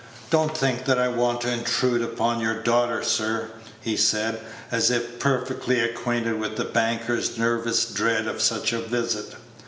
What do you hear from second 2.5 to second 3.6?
daughter, sir,"